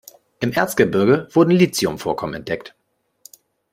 [0.39, 2.73] Im Erzgebirge wurden Lithium-Vorkommen entdeckt.